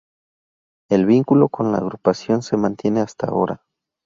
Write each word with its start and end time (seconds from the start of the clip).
El 0.89 1.05
vínculo 1.05 1.47
con 1.47 1.71
la 1.71 1.77
Agrupación 1.77 2.41
se 2.41 2.57
mantiene 2.57 3.01
hasta 3.01 3.27
ahora. 3.27 3.61